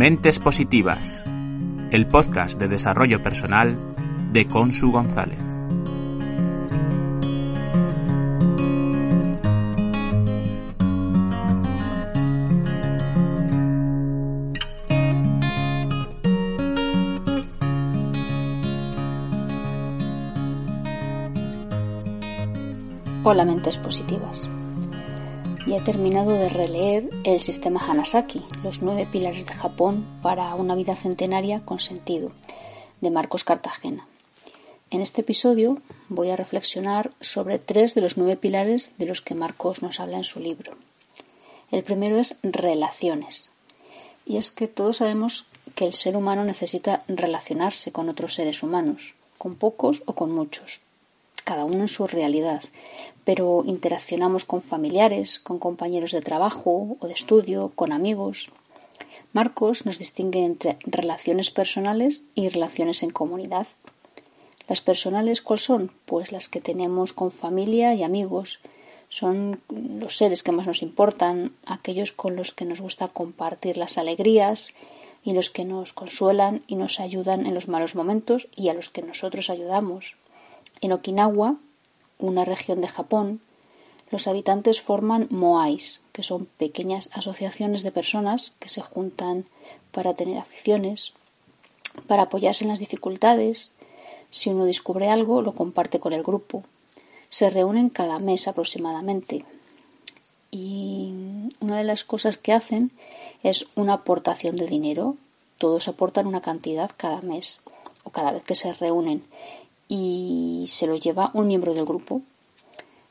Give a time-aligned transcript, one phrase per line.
[0.00, 1.22] Mentes Positivas,
[1.90, 3.78] el podcast de desarrollo personal
[4.32, 5.38] de Consu González.
[23.22, 24.48] Hola mentes positivas.
[25.66, 30.74] Ya he terminado de releer el sistema Hanasaki, los nueve pilares de Japón para una
[30.74, 32.32] vida centenaria con sentido,
[33.02, 34.08] de Marcos Cartagena.
[34.90, 39.34] En este episodio voy a reflexionar sobre tres de los nueve pilares de los que
[39.34, 40.72] Marcos nos habla en su libro.
[41.70, 43.50] El primero es relaciones.
[44.24, 49.14] Y es que todos sabemos que el ser humano necesita relacionarse con otros seres humanos,
[49.36, 50.80] con pocos o con muchos,
[51.50, 52.62] cada uno en su realidad,
[53.24, 58.50] pero interaccionamos con familiares, con compañeros de trabajo o de estudio, con amigos.
[59.32, 63.66] Marcos nos distingue entre relaciones personales y relaciones en comunidad.
[64.68, 65.90] Las personales, ¿cuáles son?
[66.06, 68.60] Pues las que tenemos con familia y amigos.
[69.08, 73.98] Son los seres que más nos importan, aquellos con los que nos gusta compartir las
[73.98, 74.72] alegrías
[75.24, 78.88] y los que nos consuelan y nos ayudan en los malos momentos y a los
[78.88, 80.14] que nosotros ayudamos.
[80.80, 81.56] En Okinawa,
[82.18, 83.40] una región de Japón,
[84.10, 89.46] los habitantes forman moais, que son pequeñas asociaciones de personas que se juntan
[89.92, 91.12] para tener aficiones,
[92.06, 93.72] para apoyarse en las dificultades.
[94.30, 96.64] Si uno descubre algo, lo comparte con el grupo.
[97.28, 99.44] Se reúnen cada mes aproximadamente.
[100.50, 101.12] Y
[101.60, 102.90] una de las cosas que hacen
[103.42, 105.16] es una aportación de dinero.
[105.58, 107.60] Todos aportan una cantidad cada mes
[108.02, 109.22] o cada vez que se reúnen
[109.90, 112.22] y se lo lleva un miembro del grupo,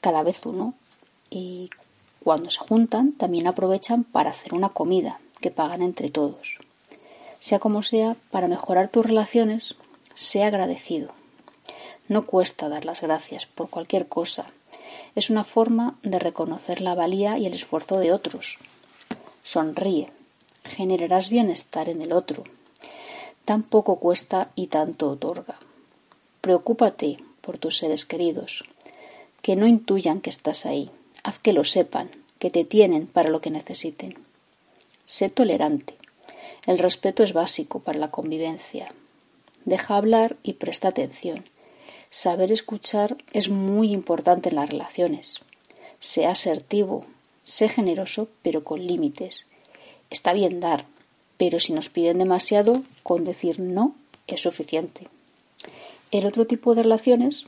[0.00, 0.72] cada vez uno.
[1.28, 1.68] Y
[2.24, 6.56] cuando se juntan también aprovechan para hacer una comida que pagan entre todos.
[7.40, 9.74] Sea como sea, para mejorar tus relaciones,
[10.14, 11.10] sea agradecido.
[12.08, 14.46] No cuesta dar las gracias por cualquier cosa.
[15.14, 18.56] Es una forma de reconocer la valía y el esfuerzo de otros.
[19.44, 20.10] Sonríe.
[20.64, 22.44] Generarás bienestar en el otro.
[23.44, 25.58] Tan poco cuesta y tanto otorga.
[26.42, 28.64] Preocúpate por tus seres queridos,
[29.42, 30.90] que no intuyan que estás ahí,
[31.22, 32.10] haz que lo sepan,
[32.40, 34.18] que te tienen para lo que necesiten.
[35.04, 35.94] Sé tolerante.
[36.66, 38.92] El respeto es básico para la convivencia.
[39.64, 41.44] Deja hablar y presta atención.
[42.10, 45.42] Saber escuchar es muy importante en las relaciones.
[46.00, 47.06] Sé asertivo,
[47.44, 49.46] sé generoso, pero con límites.
[50.10, 50.86] Está bien dar,
[51.36, 53.94] pero si nos piden demasiado, con decir no
[54.26, 55.06] es suficiente.
[56.12, 57.46] El otro tipo de relaciones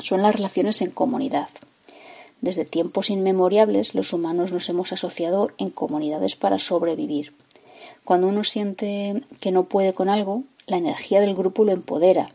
[0.00, 1.48] son las relaciones en comunidad.
[2.42, 7.32] Desde tiempos inmemoriales los humanos nos hemos asociado en comunidades para sobrevivir.
[8.04, 12.30] Cuando uno siente que no puede con algo, la energía del grupo lo empodera,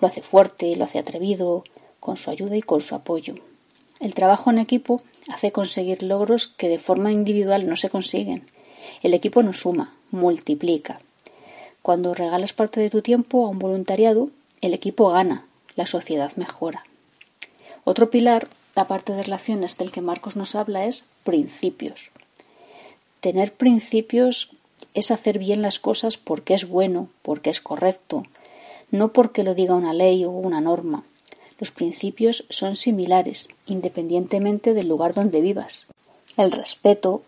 [0.00, 1.62] lo hace fuerte, lo hace atrevido,
[2.00, 3.36] con su ayuda y con su apoyo.
[4.00, 8.50] El trabajo en equipo hace conseguir logros que de forma individual no se consiguen.
[9.04, 11.00] El equipo nos suma, multiplica.
[11.80, 15.46] Cuando regalas parte de tu tiempo a un voluntariado, el equipo gana,
[15.76, 16.84] la sociedad mejora.
[17.84, 22.10] Otro pilar, aparte de relaciones del que Marcos nos habla, es principios.
[23.20, 24.50] Tener principios
[24.94, 28.24] es hacer bien las cosas porque es bueno, porque es correcto,
[28.90, 31.04] no porque lo diga una ley o una norma.
[31.58, 35.86] Los principios son similares, independientemente del lugar donde vivas.
[36.36, 37.22] El respeto,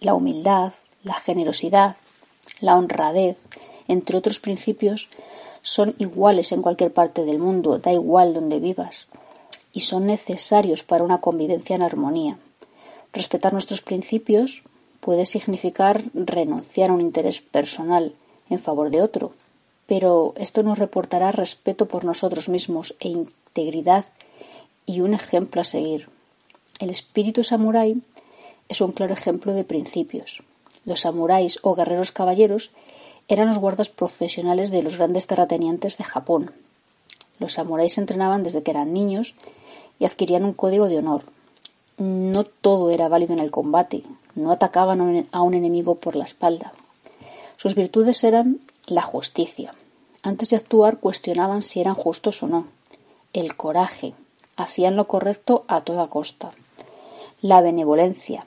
[0.00, 1.96] la humildad, la generosidad,
[2.60, 3.38] la honradez,
[3.88, 5.08] entre otros principios,
[5.62, 9.08] son iguales en cualquier parte del mundo, da igual donde vivas.
[9.72, 12.38] y son necesarios para una convivencia en armonía.
[13.12, 14.62] Respetar nuestros principios
[15.00, 18.14] puede significar renunciar a un interés personal
[18.50, 19.32] en favor de otro,
[19.86, 24.06] pero esto nos reportará respeto por nosotros mismos e integridad
[24.84, 26.08] y un ejemplo a seguir.
[26.80, 28.02] El espíritu samurái
[28.68, 30.42] es un claro ejemplo de principios.
[30.84, 32.70] Los samuráis o guerreros caballeros
[33.28, 36.50] eran los guardas profesionales de los grandes terratenientes de Japón.
[37.38, 39.34] Los samuráis entrenaban desde que eran niños
[39.98, 41.22] y adquirían un código de honor.
[41.98, 44.02] No todo era válido en el combate,
[44.34, 46.72] no atacaban a un enemigo por la espalda.
[47.56, 49.74] Sus virtudes eran la justicia.
[50.22, 52.66] Antes de actuar cuestionaban si eran justos o no.
[53.32, 54.14] El coraje.
[54.56, 56.50] Hacían lo correcto a toda costa.
[57.42, 58.46] La benevolencia.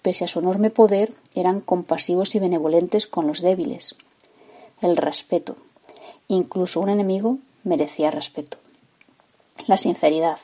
[0.00, 3.94] Pese a su enorme poder, eran compasivos y benevolentes con los débiles.
[4.82, 5.56] El respeto.
[6.26, 8.58] Incluso un enemigo merecía respeto.
[9.68, 10.38] La sinceridad.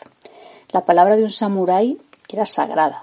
[0.70, 1.99] La palabra de un samurái
[2.29, 3.02] era sagrada.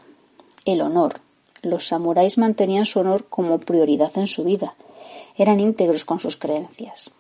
[0.64, 1.20] El honor.
[1.62, 4.76] Los samuráis mantenían su honor como prioridad en su vida.
[5.36, 7.12] Eran íntegros con sus creencias.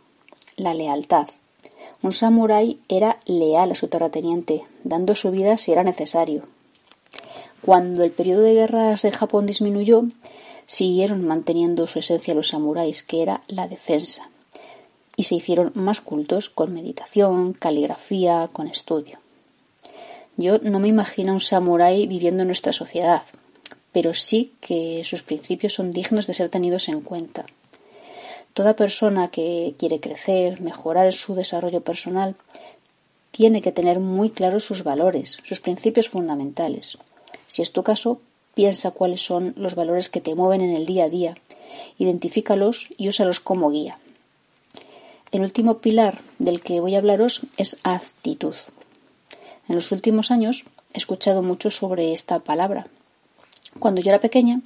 [0.55, 1.27] La lealtad.
[2.01, 6.43] Un samurái era leal a su terrateniente, dando su vida si era necesario.
[7.61, 10.03] Cuando el periodo de guerras de Japón disminuyó,
[10.65, 14.29] siguieron manteniendo su esencia los samuráis, que era la defensa
[15.15, 19.19] y se hicieron más cultos con meditación, caligrafía, con estudio.
[20.37, 23.23] Yo no me imagino a un samurái viviendo en nuestra sociedad,
[23.93, 27.45] pero sí que sus principios son dignos de ser tenidos en cuenta.
[28.53, 32.35] Toda persona que quiere crecer, mejorar su desarrollo personal,
[33.31, 36.97] tiene que tener muy claros sus valores, sus principios fundamentales.
[37.47, 38.19] Si es tu caso,
[38.55, 41.35] piensa cuáles son los valores que te mueven en el día a día,
[41.99, 43.99] identifícalos y úsalos como guía.
[45.31, 48.55] El último pilar del que voy a hablaros es actitud.
[49.67, 50.63] En los últimos años
[50.93, 52.87] he escuchado mucho sobre esta palabra.
[53.79, 54.61] Cuando yo era pequeña,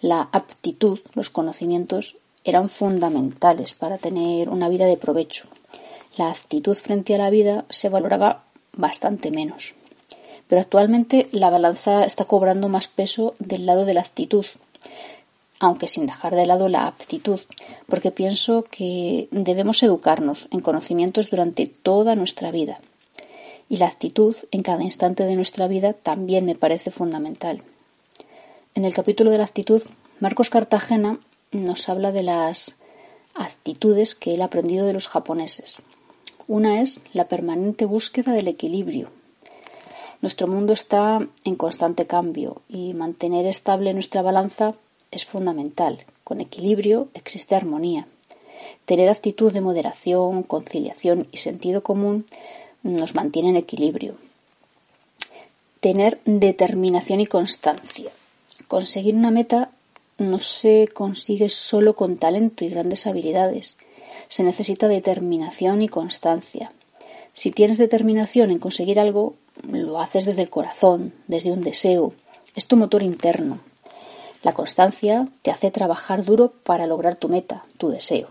[0.00, 5.48] la aptitud, los conocimientos, eran fundamentales para tener una vida de provecho.
[6.16, 9.74] La actitud frente a la vida se valoraba bastante menos.
[10.48, 14.46] Pero actualmente la balanza está cobrando más peso del lado de la actitud,
[15.60, 17.40] aunque sin dejar de lado la aptitud,
[17.86, 22.80] porque pienso que debemos educarnos en conocimientos durante toda nuestra vida.
[23.68, 27.62] Y la actitud en cada instante de nuestra vida también me parece fundamental.
[28.74, 29.82] En el capítulo de la actitud,
[30.20, 31.18] Marcos Cartagena
[31.52, 32.76] nos habla de las
[33.34, 35.82] actitudes que él ha aprendido de los japoneses.
[36.46, 39.10] Una es la permanente búsqueda del equilibrio.
[40.20, 44.74] Nuestro mundo está en constante cambio y mantener estable nuestra balanza
[45.12, 46.04] es fundamental.
[46.24, 48.06] Con equilibrio existe armonía.
[48.84, 52.26] Tener actitud de moderación, conciliación y sentido común
[52.82, 54.16] nos mantiene en equilibrio.
[55.80, 58.10] Tener determinación y constancia.
[58.66, 59.70] Conseguir una meta
[60.18, 63.78] no se consigue solo con talento y grandes habilidades.
[64.28, 66.72] Se necesita determinación y constancia.
[67.32, 72.12] Si tienes determinación en conseguir algo, lo haces desde el corazón, desde un deseo.
[72.54, 73.60] Es tu motor interno.
[74.42, 78.28] La constancia te hace trabajar duro para lograr tu meta, tu deseo.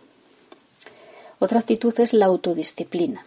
[1.39, 3.25] Otra actitud es la autodisciplina,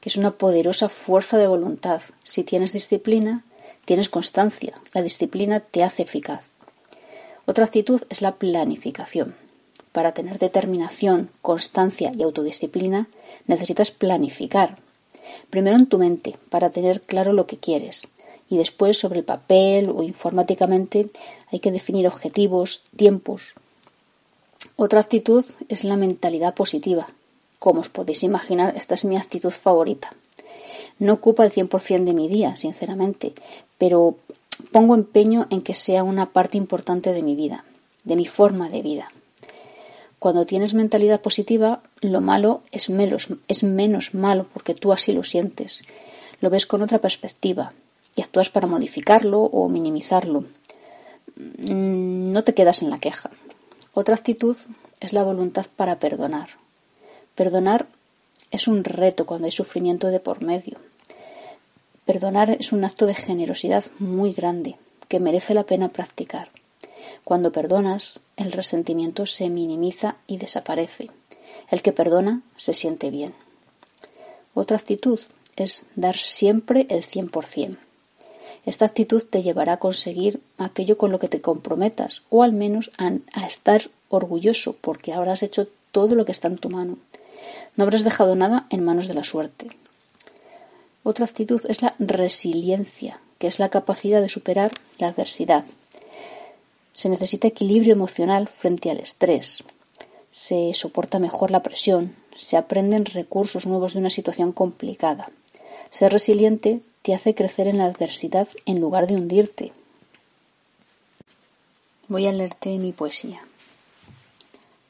[0.00, 2.02] que es una poderosa fuerza de voluntad.
[2.22, 3.44] Si tienes disciplina,
[3.84, 4.74] tienes constancia.
[4.92, 6.42] La disciplina te hace eficaz.
[7.46, 9.34] Otra actitud es la planificación.
[9.92, 13.08] Para tener determinación, constancia y autodisciplina,
[13.46, 14.76] necesitas planificar.
[15.50, 18.08] Primero en tu mente, para tener claro lo que quieres
[18.50, 21.08] y después sobre el papel o informáticamente
[21.50, 23.54] hay que definir objetivos, tiempos.
[24.76, 27.06] Otra actitud es la mentalidad positiva.
[27.58, 30.12] Como os podéis imaginar, esta es mi actitud favorita.
[30.98, 33.32] No ocupa el 100% de mi día, sinceramente,
[33.78, 34.16] pero
[34.72, 37.64] pongo empeño en que sea una parte importante de mi vida,
[38.04, 39.12] de mi forma de vida.
[40.20, 45.82] Cuando tienes mentalidad positiva, lo malo es menos, malo porque tú así lo sientes.
[46.42, 47.72] Lo ves con otra perspectiva,
[48.14, 50.44] y actúas para modificarlo o minimizarlo.
[51.36, 53.30] Mm, no te quedas en la queja.
[53.94, 54.58] Otra actitud
[55.00, 56.50] es la voluntad para perdonar.
[57.34, 57.86] Perdonar
[58.50, 60.76] es un reto cuando hay sufrimiento de por medio.
[62.04, 64.76] Perdonar es un acto de generosidad muy grande
[65.08, 66.50] que merece la pena practicar.
[67.24, 71.10] Cuando perdonas, el resentimiento se minimiza y desaparece.
[71.70, 73.34] El que perdona se siente bien.
[74.54, 75.20] Otra actitud
[75.56, 77.78] es dar siempre el 100%.
[78.66, 82.90] Esta actitud te llevará a conseguir aquello con lo que te comprometas, o al menos
[82.98, 86.98] a, estar orgulloso porque habrás hecho todo lo que está en tu mano.
[87.76, 89.68] No habrás dejado nada en manos de la suerte.
[91.02, 95.64] Otra actitud es la resiliencia, que es la capacidad de superar la adversidad.
[96.92, 99.64] Se necesita equilibrio emocional frente al estrés.
[100.30, 105.30] Se soporta mejor la presión, se aprenden recursos nuevos de una situación complicada.
[105.90, 109.72] Ser resiliente te hace crecer en la adversidad en lugar de hundirte.
[112.08, 113.40] Voy a leerte mi poesía.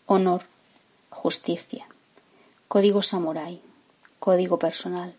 [0.06, 0.42] Honor,
[1.10, 1.86] justicia,
[2.68, 3.60] código samurái,
[4.18, 5.14] código personal,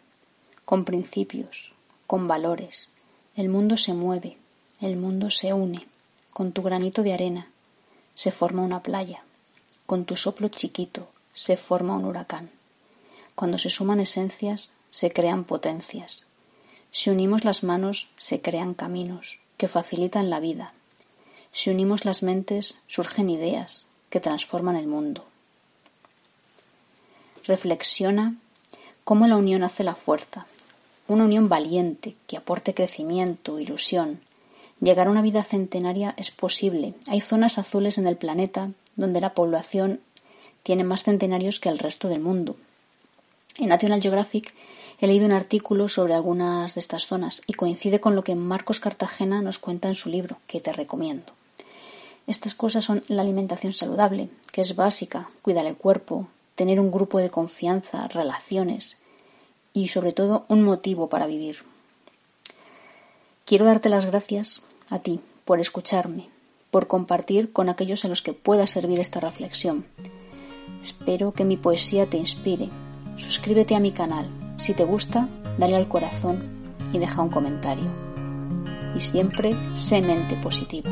[0.66, 1.74] con principios,
[2.08, 2.90] con valores.
[3.36, 4.38] El mundo se mueve,
[4.82, 5.91] el mundo se une.
[6.34, 7.48] Con tu granito de arena
[8.16, 9.24] se forma una playa.
[9.86, 12.50] Con tu soplo chiquito se forma un huracán.
[13.36, 16.26] Cuando se suman esencias, se crean potencias.
[16.92, 20.74] Si unimos las manos, se crean caminos que facilitan la vida.
[21.52, 25.26] Si unimos las mentes, surgen ideas que transforman el mundo.
[27.46, 28.36] Reflexiona
[29.04, 30.46] cómo la unión hace la fuerza.
[31.08, 34.22] Una unión valiente que aporte crecimiento, ilusión.
[34.82, 36.96] Llegar a una vida centenaria es posible.
[37.08, 40.02] Hay zonas azules en el planeta donde la población
[40.64, 42.56] tiene más centenarios que el resto del mundo.
[43.58, 44.56] En National Geographic
[45.00, 48.80] he leído un artículo sobre algunas de estas zonas y coincide con lo que Marcos
[48.80, 51.32] Cartagena nos cuenta en su libro, que te recomiendo.
[52.26, 57.20] Estas cosas son la alimentación saludable, que es básica, cuidar el cuerpo, tener un grupo
[57.20, 58.98] de confianza, relaciones
[59.74, 61.58] y sobre todo un motivo para vivir.
[63.46, 66.30] Quiero darte las gracias a ti por escucharme,
[66.70, 69.86] por compartir con aquellos a los que pueda servir esta reflexión.
[70.84, 72.70] Espero que mi poesía te inspire.
[73.18, 74.30] Suscríbete a mi canal.
[74.58, 76.44] Si te gusta, dale al corazón
[76.94, 77.90] y deja un comentario.
[78.96, 80.92] Y siempre sé mente positiva.